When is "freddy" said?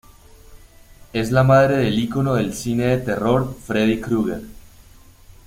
3.67-4.01